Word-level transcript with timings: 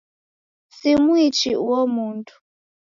Simwichi 0.77 1.51
uo 1.65 1.79
mndu. 1.93 2.35